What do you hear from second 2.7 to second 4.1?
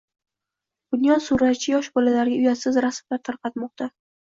rasmlar tarqatmoqda